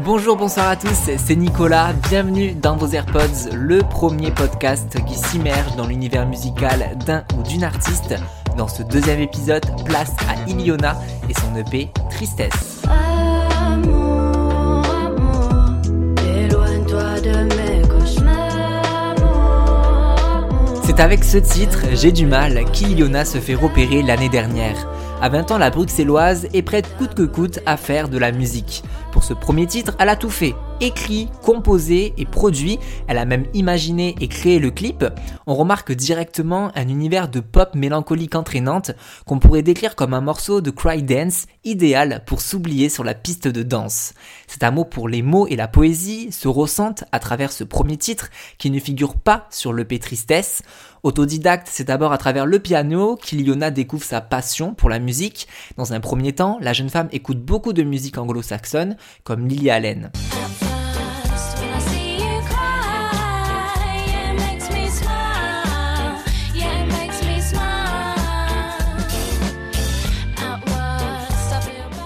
Bonjour, 0.00 0.36
bonsoir 0.36 0.68
à 0.68 0.76
tous, 0.76 1.10
c'est 1.16 1.34
Nicolas, 1.34 1.92
bienvenue 2.08 2.52
dans 2.52 2.76
vos 2.76 2.86
AirPods, 2.86 3.50
le 3.52 3.80
premier 3.80 4.30
podcast 4.30 4.96
qui 5.04 5.14
s'immerge 5.14 5.74
dans 5.74 5.88
l'univers 5.88 6.24
musical 6.24 6.96
d'un 7.04 7.24
ou 7.36 7.42
d'une 7.42 7.64
artiste. 7.64 8.14
Dans 8.56 8.68
ce 8.68 8.84
deuxième 8.84 9.18
épisode, 9.18 9.66
place 9.84 10.14
à 10.28 10.48
Iliona 10.48 10.96
et 11.28 11.34
son 11.34 11.56
EP 11.56 11.90
Tristesse. 12.10 12.82
C'est 20.84 21.00
avec 21.00 21.24
ce 21.24 21.38
titre, 21.38 21.80
J'ai 21.94 22.12
du 22.12 22.26
mal, 22.26 22.64
qu'Iliona 22.72 23.24
se 23.24 23.38
fait 23.38 23.56
repérer 23.56 24.02
l'année 24.02 24.28
dernière. 24.28 24.76
À 25.20 25.28
20 25.28 25.50
ans, 25.50 25.58
la 25.58 25.70
bruxelloise 25.70 26.46
est 26.54 26.62
prête 26.62 26.96
coûte 26.96 27.14
que 27.14 27.24
coûte 27.24 27.58
à 27.66 27.76
faire 27.76 28.08
de 28.08 28.18
la 28.18 28.30
musique. 28.30 28.84
Pour 29.10 29.24
ce 29.24 29.34
premier 29.34 29.66
titre, 29.66 29.94
elle 29.98 30.10
a 30.10 30.16
tout 30.16 30.30
fait. 30.30 30.54
Écrit, 30.80 31.28
composé 31.42 32.14
et 32.18 32.24
produit. 32.24 32.78
Elle 33.08 33.18
a 33.18 33.24
même 33.24 33.46
imaginé 33.52 34.14
et 34.20 34.28
créé 34.28 34.60
le 34.60 34.70
clip. 34.70 35.04
On 35.48 35.56
remarque 35.56 35.90
directement 35.90 36.70
un 36.76 36.88
univers 36.88 37.28
de 37.28 37.40
pop 37.40 37.74
mélancolique 37.74 38.36
entraînante 38.36 38.92
qu'on 39.26 39.40
pourrait 39.40 39.62
décrire 39.62 39.96
comme 39.96 40.14
un 40.14 40.20
morceau 40.20 40.60
de 40.60 40.70
cry 40.70 41.02
dance 41.02 41.46
idéal 41.64 42.22
pour 42.26 42.40
s'oublier 42.40 42.88
sur 42.88 43.02
la 43.02 43.14
piste 43.14 43.48
de 43.48 43.64
danse. 43.64 44.14
Cet 44.46 44.62
amour 44.62 44.88
pour 44.88 45.08
les 45.08 45.22
mots 45.22 45.48
et 45.48 45.56
la 45.56 45.66
poésie 45.66 46.30
se 46.30 46.46
ressentent 46.46 47.04
à 47.10 47.18
travers 47.18 47.50
ce 47.50 47.64
premier 47.64 47.96
titre 47.96 48.30
qui 48.56 48.70
ne 48.70 48.78
figure 48.78 49.16
pas 49.16 49.48
sur 49.50 49.72
le 49.72 49.84
Tristesse. 49.98 50.62
Autodidacte, 51.02 51.68
c'est 51.70 51.84
d'abord 51.84 52.12
à 52.12 52.18
travers 52.18 52.46
le 52.46 52.58
piano 52.58 53.16
qu'Iliona 53.16 53.70
découvre 53.70 54.04
sa 54.04 54.20
passion 54.20 54.74
pour 54.74 54.90
la 54.90 54.98
musique. 54.98 55.48
Dans 55.76 55.92
un 55.92 56.00
premier 56.00 56.34
temps, 56.34 56.58
la 56.60 56.72
jeune 56.72 56.90
femme 56.90 57.08
écoute 57.12 57.42
beaucoup 57.42 57.72
de 57.72 57.82
musique 57.82 58.18
anglo-saxonne, 58.18 58.96
comme 59.24 59.48
Lily 59.48 59.70
Allen. 59.70 60.10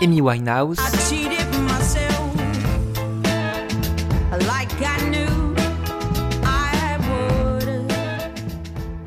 Amy 0.03 0.21
Winehouse. 0.21 0.79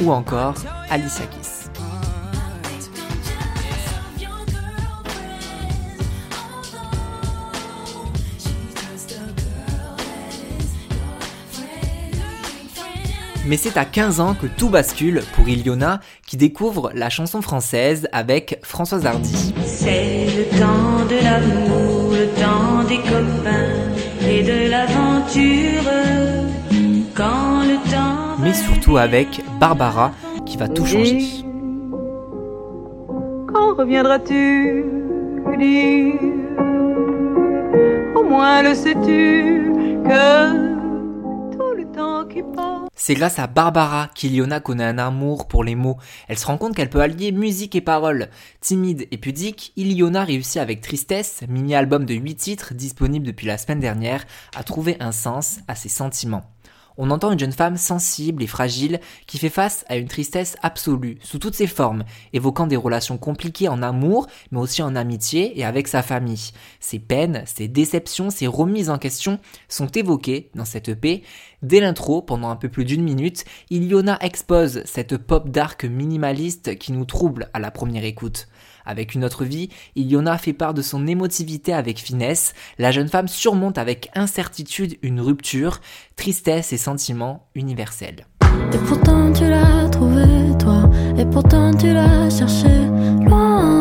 ou 0.02 0.12
encore 0.12 0.54
Alicia 0.90 1.26
Keys. 1.26 1.45
Mais 13.48 13.58
c'est 13.58 13.78
à 13.78 13.86
15 13.86 14.20
ans 14.20 14.34
que 14.34 14.48
tout 14.48 14.70
bascule 14.70 15.22
pour 15.36 15.48
Iliona 15.48 16.00
qui 16.26 16.36
découvre 16.36 16.92
la 16.96 17.10
chanson 17.10 17.42
française 17.42 18.08
avec 18.12 18.60
Françoise 18.64 19.06
Hardy. 19.06 19.54
C'est 19.66 20.26
le 20.36 20.60
temps 20.60 21.06
de 21.08 21.24
l'amour, 21.24 22.12
le 22.12 22.28
temps 22.42 22.84
des 22.88 22.98
copains 22.98 24.28
et 24.28 24.42
de 24.42 24.70
l'aventure. 24.70 25.92
Quand 27.14 27.62
le 27.62 27.76
temps 27.92 28.16
mais 28.40 28.54
surtout 28.54 28.98
avec 28.98 29.42
Barbara 29.60 30.12
qui 30.46 30.58
va 30.58 30.68
tout 30.68 30.86
changer. 30.86 31.20
Quand 33.54 33.76
reviendras-tu 33.76 34.86
Au 38.16 38.23
moins 38.23 38.62
le 38.62 38.76
sais-tu 38.76 39.72
que 40.04 41.56
tout 41.56 41.76
le 41.78 41.86
temps 41.96 42.26
qui 42.26 42.44
passe. 42.56 42.84
C'est 42.98 43.14
grâce 43.14 43.40
à 43.40 43.48
Barbara 43.48 44.10
qu'Iliona 44.16 44.62
connaît 44.62 44.86
un 44.86 44.98
amour 44.98 45.50
pour 45.50 45.66
les 45.66 45.76
mots. 45.76 45.98
Elle 46.30 46.40
se 46.40 46.46
rend 46.46 46.58
compte 46.58 46.76
qu'elle 46.76 46.89
peut 46.89 47.02
allier 47.02 47.33
musique 47.33 47.76
et 47.76 47.82
paroles. 47.82 48.30
Timide 48.61 49.06
et 49.11 49.17
pudique, 49.17 49.73
Iliona 49.76 50.23
réussit 50.23 50.58
avec 50.58 50.80
Tristesse, 50.80 51.44
mini-album 51.50 52.05
de 52.05 52.14
8 52.14 52.36
titres 52.36 52.73
disponible 52.73 53.28
depuis 53.28 53.48
la 53.48 53.58
semaine 53.58 53.82
dernière, 53.82 54.26
à 54.55 54.64
trouver 54.64 54.95
un 55.02 55.11
sens 55.11 55.60
à 55.67 55.76
ses 55.76 55.89
sentiments 55.89 56.55
on 56.98 57.11
entend 57.11 57.32
une 57.32 57.39
jeune 57.39 57.52
femme 57.52 57.78
sensible 57.78 58.44
et 58.44 58.48
fragile 58.48 59.00
qui 59.28 59.38
fait 59.38 59.50
face 59.50 59.86
à 59.89 59.98
une 59.98 60.08
tristesse 60.08 60.55
absolue, 60.61 61.17
sous 61.22 61.39
toutes 61.39 61.55
ses 61.55 61.67
formes, 61.67 62.04
évoquant 62.34 62.67
des 62.67 62.76
relations 62.76 63.17
compliquées 63.17 63.67
en 63.67 63.82
amour, 63.82 64.28
mais 64.52 64.60
aussi 64.60 64.82
en 64.82 64.95
amitié 64.95 65.60
et 65.60 65.66
avec 65.66 65.88
sa 65.88 66.02
famille. 66.02 66.52
Ses 66.80 67.00
peines, 67.00 67.44
ses 67.45 67.67
déceptions, 67.67 68.30
ses 68.30 68.48
remises 68.48 68.89
en 68.89 68.98
question 68.98 69.39
sont 69.67 69.88
évoquées 69.88 70.50
dans 70.55 70.66
cette 70.66 70.89
EP. 70.89 71.23
Dès 71.65 71.80
l'intro, 71.80 72.21
pendant 72.21 72.52
un 72.52 72.55
peu 72.55 72.70
plus 72.70 72.86
d'une 72.86 73.02
minute, 73.02 73.43
Iliona 73.71 74.20
expose 74.21 74.83
cette 74.86 75.17
pop 75.17 75.49
dark 75.49 75.83
minimaliste 75.83 76.77
qui 76.77 76.92
nous 76.92 77.05
trouble 77.05 77.49
à 77.55 77.59
la 77.59 77.71
première 77.71 78.03
écoute. 78.03 78.48
Avec 78.86 79.15
une 79.15 79.26
autre 79.26 79.45
vie, 79.45 79.70
Iliona 79.95 80.37
fait 80.37 80.54
part 80.54 80.75
de 80.75 80.83
son 80.83 81.08
émotivité 81.08 81.73
avec 81.73 81.98
finesse. 81.98 82.54
La 82.77 82.92
jeune 82.92 83.08
femme 83.08 83.27
surmonte 83.27 83.80
avec 83.80 84.11
incertitude 84.14 84.99
une 85.02 85.20
rupture, 85.20 85.81
tristesse 86.15 86.71
et 86.71 86.77
sentiments 86.77 87.48
universels. 87.55 88.27
Et 88.71 88.77
pourtant 88.87 89.33
tu 89.33 89.49
l'as 89.49 89.89
trouvé 89.89 90.55
toi, 90.59 90.87
et 91.17 91.25
pourtant 91.25 91.73
tu 91.73 91.92
l'as 91.92 92.30
cherché 92.30 92.70
loin. 93.25 93.74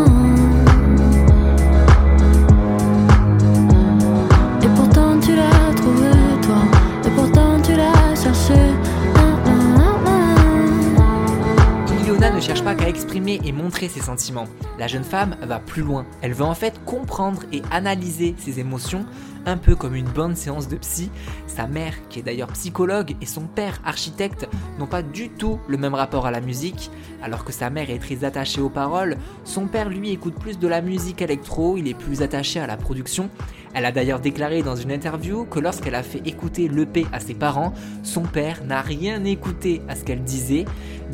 Cherche 12.45 12.63
pas 12.63 12.75
qu'à 12.75 12.91
exprimer 12.91 13.41
et 13.43 13.53
montrer 13.53 13.89
ses 13.89 14.03
sentiments. 14.03 14.45
La 14.79 14.87
jeune 14.87 15.03
femme 15.03 15.35
va 15.41 15.61
plus 15.61 15.81
loin. 15.81 16.05
Elle 16.21 16.35
veut 16.35 16.45
en 16.45 16.55
fait 16.55 16.79
comprendre 16.85 17.41
et 17.53 17.63
analyser 17.71 18.35
ses 18.37 18.61
émotions, 18.61 19.07
un 19.47 19.57
peu 19.57 19.75
comme 19.75 19.95
une 19.95 20.11
bonne 20.11 20.37
séance 20.37 20.69
de 20.69 20.77
psy. 20.77 21.11
Sa 21.47 21.67
mère, 21.67 21.95
qui 22.11 22.19
est 22.19 22.23
d'ailleurs 22.23 22.53
psychologue, 22.53 23.17
et 23.23 23.27
son 23.27 23.47
père, 23.47 23.81
architecte, 23.87 24.47
n'ont 24.79 24.87
pas 24.87 25.03
du 25.03 25.31
tout 25.31 25.59
le 25.69 25.79
même 25.79 25.95
rapport 25.95 26.27
à 26.27 26.31
la 26.31 26.43
musique. 26.43 26.91
Alors 27.23 27.47
que 27.47 27.53
sa 27.53 27.71
mère 27.71 27.89
est 27.89 27.99
très 27.99 28.25
attachée 28.25 28.61
aux 28.61 28.69
paroles, 28.69 29.17
son 29.45 29.67
père 29.67 29.89
lui 29.89 30.11
écoute 30.11 30.35
plus 30.35 30.59
de 30.59 30.69
la 30.69 30.83
musique 30.83 31.23
électro, 31.23 31.79
il 31.79 31.89
est 31.89 31.95
plus 31.95 32.21
attaché 32.21 32.61
à 32.61 32.67
la 32.67 32.77
production. 32.77 33.31
Elle 33.73 33.87
a 33.87 33.93
d'ailleurs 33.93 34.21
déclaré 34.21 34.63
dans 34.63 34.77
une 34.77 34.93
interview 34.93 35.47
que 35.47 35.59
lorsqu'elle 35.59 35.97
a 35.97 36.05
fait 36.05 36.23
écouter 36.27 36.69
l'EP 36.69 37.07
à 37.13 37.19
ses 37.19 37.35
parents, 37.35 37.75
son 38.05 38.23
père 38.23 38.63
n'a 38.65 38.83
rien 38.83 39.25
écouté 39.25 39.83
à 39.89 39.97
ce 39.97 40.05
qu'elle 40.05 40.23
disait. 40.23 40.65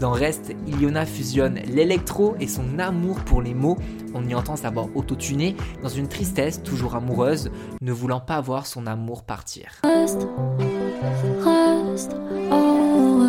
Dans 0.00 0.12
Reste, 0.12 0.54
Iliona 0.66 1.04
fusionne 1.04 1.60
l'électro 1.66 2.34
et 2.40 2.48
son 2.48 2.78
amour 2.78 3.20
pour 3.20 3.42
les 3.42 3.52
mots. 3.52 3.76
On 4.14 4.26
y 4.26 4.34
entend 4.34 4.56
sa 4.56 4.70
voix 4.70 4.88
autotunée 4.94 5.56
dans 5.82 5.90
une 5.90 6.08
tristesse 6.08 6.62
toujours 6.62 6.94
amoureuse, 6.94 7.50
ne 7.82 7.92
voulant 7.92 8.20
pas 8.20 8.40
voir 8.40 8.64
son 8.64 8.86
amour 8.86 9.24
partir. 9.24 9.82
Oh 12.50 13.20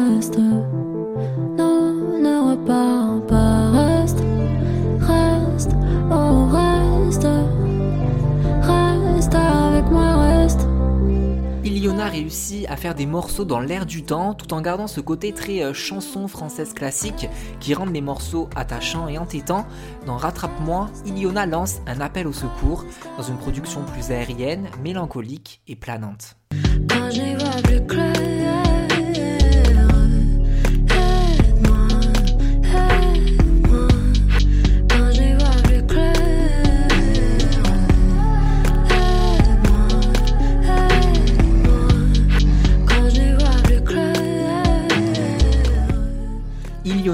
Iliona 11.81 12.09
réussit 12.09 12.69
à 12.69 12.75
faire 12.75 12.93
des 12.93 13.07
morceaux 13.07 13.43
dans 13.43 13.59
l'air 13.59 13.87
du 13.87 14.03
temps 14.03 14.35
tout 14.35 14.53
en 14.53 14.61
gardant 14.61 14.85
ce 14.85 15.01
côté 15.01 15.33
très 15.33 15.63
euh, 15.63 15.73
chanson 15.73 16.27
française 16.27 16.73
classique 16.73 17.27
qui 17.59 17.73
rendent 17.73 17.91
les 17.91 18.01
morceaux 18.01 18.51
attachants 18.55 19.07
et 19.07 19.17
entêtants. 19.17 19.65
Dans 20.05 20.15
Rattrape-moi, 20.15 20.91
Iliona 21.07 21.47
lance 21.47 21.81
un 21.87 21.99
appel 21.99 22.27
au 22.27 22.33
secours 22.33 22.85
dans 23.17 23.23
une 23.23 23.37
production 23.37 23.81
plus 23.83 24.11
aérienne, 24.11 24.69
mélancolique 24.83 25.63
et 25.67 25.75
planante. 25.75 26.35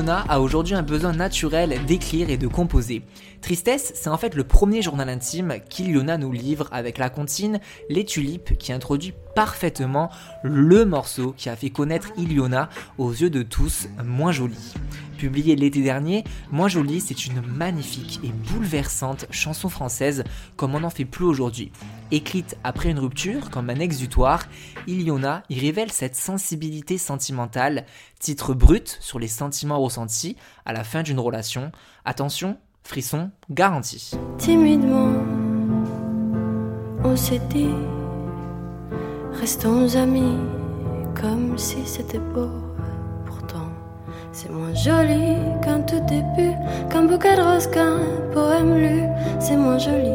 A 0.10 0.40
aujourd'hui 0.40 0.74
un 0.74 0.84
besoin 0.84 1.12
naturel 1.12 1.84
d'écrire 1.86 2.30
et 2.30 2.38
de 2.38 2.48
composer. 2.48 3.02
Tristesse, 3.42 3.92
c'est 3.94 4.10
en 4.10 4.18
fait 4.18 4.36
le 4.36 4.46
premier 4.46 4.82
journal 4.82 5.10
intime 5.10 5.56
qu'Iliona 5.70 6.18
nous 6.18 6.32
livre 6.32 6.70
avec 6.72 6.98
la 6.98 7.10
comptine 7.10 7.60
Les 7.90 8.06
Tulipes 8.06 8.58
qui 8.58 8.72
introduit 8.72 9.14
parfaitement 9.36 10.10
le 10.44 10.86
morceau 10.86 11.34
qui 11.36 11.50
a 11.50 11.58
fait 11.58 11.72
connaître 11.72 12.12
Iliona 12.18 12.70
aux 12.98 13.12
yeux 13.12 13.30
de 13.30 13.44
tous, 13.44 13.90
Moins 14.06 14.32
Jolie. 14.32 14.74
Publié 15.18 15.58
l'été 15.58 15.82
dernier, 15.82 16.24
Moins 16.52 16.70
Jolie, 16.70 17.02
c'est 17.02 17.26
une 17.26 17.42
magnifique 17.42 18.22
et 18.24 18.30
bouleversante 18.30 19.26
chanson 19.30 19.68
française 19.68 20.24
comme 20.56 20.74
on 20.74 20.82
n'en 20.82 20.90
fait 20.90 21.06
plus 21.06 21.26
aujourd'hui. 21.26 21.72
Écrite 22.12 22.58
après 22.64 22.90
une 22.90 23.00
rupture, 23.00 23.50
comme 23.50 23.70
un 23.70 23.80
exutoire, 23.80 24.44
Iliona 24.88 25.44
y 25.50 25.60
révèle 25.60 25.92
cette 25.92 26.16
sensibilité 26.16 26.98
sentimentale, 26.98 27.86
titre 28.20 28.54
brut 28.54 28.98
sur 29.02 29.20
les 29.20 29.28
sentiments 29.28 29.80
ressentis 29.80 30.38
à 30.66 30.72
la 30.72 30.86
fin 30.86 31.04
d'une 31.04 31.20
relation. 31.20 31.72
Attention, 32.06 32.58
frisson 32.84 33.32
garanti. 33.50 34.12
Timidement, 34.38 35.12
on 37.04 37.16
s'est 37.18 37.42
dit, 37.50 37.76
restons 39.34 39.94
amis, 39.96 40.38
comme 41.20 41.58
si 41.58 41.86
c'était 41.86 42.20
beau. 42.20 42.52
Pourtant, 43.26 43.70
c'est 44.32 44.50
moins 44.50 44.74
joli 44.74 45.36
qu'un 45.62 45.82
tout 45.82 46.00
début, 46.08 46.56
qu'un 46.90 47.04
bouquet 47.04 47.36
de 47.36 47.42
roses, 47.42 47.68
qu'un 47.68 48.00
poème 48.32 48.78
lu. 48.78 49.02
C'est 49.42 49.58
moins 49.58 49.78
joli 49.78 50.14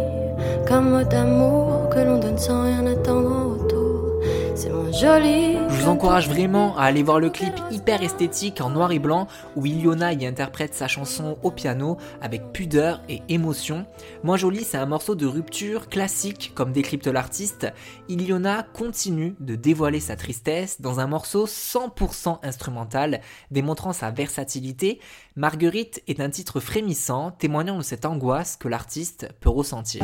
qu'un 0.66 0.80
mot 0.80 1.02
d'amour 1.02 1.71
que 1.92 2.00
l'on 2.00 2.18
donne 2.18 2.38
sans 2.38 2.62
rien 2.62 2.86
attendre 2.86 3.30
en 3.30 3.48
retour. 3.50 4.22
C'est 4.54 4.70
moins 4.70 4.92
joli. 4.92 5.58
Je 5.68 5.82
vous 5.82 5.88
encourage 5.88 6.28
vraiment 6.28 6.76
à 6.78 6.84
aller 6.84 7.02
voir 7.02 7.18
le 7.18 7.28
clip 7.28 7.52
hyper 7.70 8.02
esthétique 8.02 8.60
en 8.60 8.70
noir 8.70 8.92
et 8.92 8.98
blanc 8.98 9.26
où 9.56 9.66
Iliona 9.66 10.12
y 10.12 10.24
interprète 10.24 10.74
sa 10.74 10.88
chanson 10.88 11.36
au 11.42 11.50
piano 11.50 11.98
avec 12.22 12.52
pudeur 12.52 13.02
et 13.08 13.20
émotion. 13.28 13.84
Moins 14.22 14.36
joli, 14.36 14.64
c'est 14.64 14.78
un 14.78 14.86
morceau 14.86 15.14
de 15.14 15.26
rupture 15.26 15.88
classique 15.88 16.52
comme 16.54 16.72
décrypte 16.72 17.08
l'artiste. 17.08 17.70
Iliona 18.08 18.62
continue 18.62 19.34
de 19.40 19.54
dévoiler 19.54 20.00
sa 20.00 20.16
tristesse 20.16 20.80
dans 20.80 21.00
un 21.00 21.06
morceau 21.06 21.46
100% 21.46 22.38
instrumental 22.42 23.20
démontrant 23.50 23.92
sa 23.92 24.10
versatilité. 24.10 24.98
Marguerite 25.36 26.02
est 26.06 26.20
un 26.20 26.30
titre 26.30 26.60
frémissant 26.60 27.32
témoignant 27.32 27.76
de 27.76 27.82
cette 27.82 28.06
angoisse 28.06 28.56
que 28.56 28.68
l'artiste 28.68 29.28
peut 29.40 29.50
ressentir. 29.50 30.02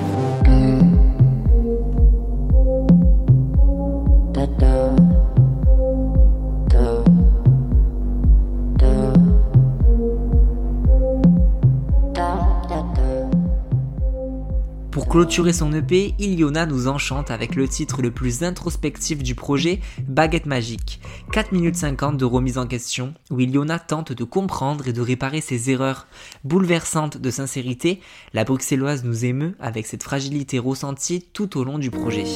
Pour 15.08 15.14
clôturer 15.14 15.54
son 15.54 15.72
EP, 15.72 16.14
Iliona 16.18 16.66
nous 16.66 16.86
enchante 16.86 17.30
avec 17.30 17.54
le 17.54 17.66
titre 17.66 18.02
le 18.02 18.10
plus 18.10 18.42
introspectif 18.42 19.22
du 19.22 19.34
projet, 19.34 19.80
Baguette 20.06 20.44
Magique. 20.44 21.00
4 21.32 21.52
minutes 21.52 21.76
50 21.76 22.18
de 22.18 22.26
remise 22.26 22.58
en 22.58 22.66
question, 22.66 23.14
où 23.30 23.40
Iliona 23.40 23.78
tente 23.78 24.12
de 24.12 24.24
comprendre 24.24 24.86
et 24.86 24.92
de 24.92 25.00
réparer 25.00 25.40
ses 25.40 25.70
erreurs. 25.70 26.08
Bouleversante 26.44 27.16
de 27.16 27.30
sincérité, 27.30 28.02
la 28.34 28.44
bruxelloise 28.44 29.02
nous 29.02 29.24
émeut 29.24 29.56
avec 29.60 29.86
cette 29.86 30.02
fragilité 30.02 30.58
ressentie 30.58 31.24
tout 31.32 31.56
au 31.56 31.64
long 31.64 31.78
du 31.78 31.90
projet. 31.90 32.26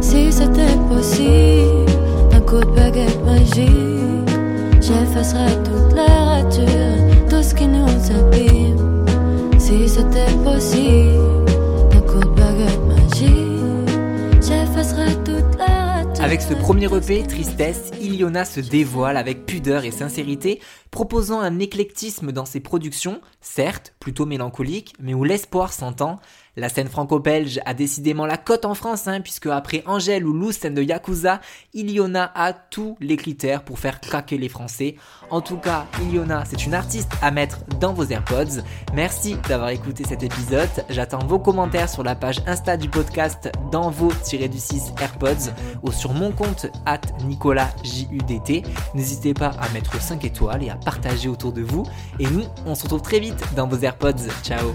Si 0.00 0.32
c'était. 0.32 0.70
Avec 16.20 16.42
ce 16.42 16.54
premier 16.54 16.86
EP, 16.86 17.22
Tristesse, 17.22 17.92
Iliona 18.00 18.44
se 18.44 18.58
dévoile 18.58 19.16
avec 19.16 19.46
pudeur 19.46 19.84
et 19.84 19.92
sincérité, 19.92 20.60
proposant 20.90 21.38
un 21.38 21.60
éclectisme 21.60 22.32
dans 22.32 22.46
ses 22.46 22.58
productions, 22.58 23.20
certes 23.40 23.94
plutôt 24.00 24.26
mélancolique, 24.26 24.94
mais 24.98 25.14
où 25.14 25.22
l'espoir 25.22 25.72
s'entend. 25.72 26.18
La 26.60 26.68
scène 26.68 26.88
franco-belge 26.88 27.58
a 27.64 27.72
décidément 27.72 28.26
la 28.26 28.36
cote 28.36 28.66
en 28.66 28.74
France, 28.74 29.08
hein, 29.08 29.22
puisque 29.22 29.46
après 29.46 29.82
Angèle 29.86 30.26
ou 30.26 30.34
Lou, 30.34 30.52
scène 30.52 30.74
de 30.74 30.82
Yakuza, 30.82 31.40
Iliona 31.72 32.30
a 32.34 32.52
tous 32.52 32.98
les 33.00 33.16
critères 33.16 33.62
pour 33.62 33.78
faire 33.78 33.98
craquer 33.98 34.36
les 34.36 34.50
Français. 34.50 34.96
En 35.30 35.40
tout 35.40 35.56
cas, 35.56 35.86
Iliona, 36.02 36.44
c'est 36.44 36.66
une 36.66 36.74
artiste 36.74 37.12
à 37.22 37.30
mettre 37.30 37.60
dans 37.80 37.94
vos 37.94 38.04
AirPods. 38.04 38.60
Merci 38.92 39.36
d'avoir 39.48 39.70
écouté 39.70 40.04
cet 40.06 40.22
épisode. 40.22 40.68
J'attends 40.90 41.24
vos 41.24 41.38
commentaires 41.38 41.88
sur 41.88 42.02
la 42.02 42.14
page 42.14 42.42
Insta 42.46 42.76
du 42.76 42.90
podcast 42.90 43.50
dans 43.72 43.88
vos-du-6 43.88 45.00
AirPods 45.00 45.54
ou 45.82 45.90
sur 45.90 46.12
mon 46.12 46.30
compte 46.30 46.66
at 46.84 47.00
NicolasJUDT. 47.24 48.66
N'hésitez 48.94 49.32
pas 49.32 49.52
à 49.58 49.70
mettre 49.70 49.98
5 49.98 50.26
étoiles 50.26 50.64
et 50.64 50.68
à 50.68 50.76
partager 50.76 51.30
autour 51.30 51.54
de 51.54 51.62
vous. 51.62 51.86
Et 52.18 52.26
nous, 52.26 52.44
on 52.66 52.74
se 52.74 52.82
retrouve 52.82 53.00
très 53.00 53.18
vite 53.18 53.42
dans 53.56 53.66
vos 53.66 53.78
AirPods. 53.78 54.28
Ciao 54.42 54.74